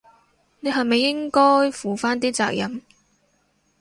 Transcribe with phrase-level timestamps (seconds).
[0.61, 1.39] 你係咪應該
[1.69, 2.81] 負返啲責任？